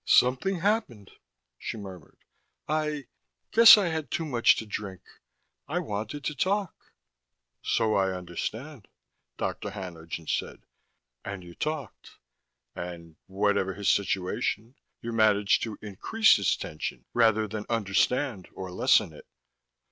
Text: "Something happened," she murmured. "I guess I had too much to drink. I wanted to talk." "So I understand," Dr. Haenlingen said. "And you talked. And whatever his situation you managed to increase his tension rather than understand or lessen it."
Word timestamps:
"Something 0.03 0.61
happened," 0.61 1.11
she 1.59 1.77
murmured. 1.77 2.17
"I 2.67 3.05
guess 3.51 3.77
I 3.77 3.89
had 3.89 4.09
too 4.09 4.25
much 4.25 4.55
to 4.55 4.65
drink. 4.65 5.03
I 5.67 5.77
wanted 5.77 6.23
to 6.23 6.33
talk." 6.33 6.73
"So 7.61 7.93
I 7.93 8.09
understand," 8.11 8.87
Dr. 9.37 9.69
Haenlingen 9.69 10.25
said. 10.27 10.63
"And 11.23 11.43
you 11.43 11.53
talked. 11.53 12.17
And 12.73 13.17
whatever 13.27 13.75
his 13.75 13.89
situation 13.89 14.73
you 15.01 15.11
managed 15.11 15.61
to 15.65 15.77
increase 15.83 16.37
his 16.37 16.57
tension 16.57 17.05
rather 17.13 17.47
than 17.47 17.67
understand 17.69 18.47
or 18.53 18.71
lessen 18.71 19.13
it." 19.13 19.27